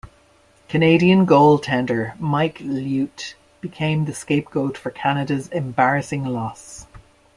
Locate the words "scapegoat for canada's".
4.15-5.47